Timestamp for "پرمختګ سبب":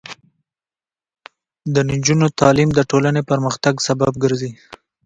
3.31-4.13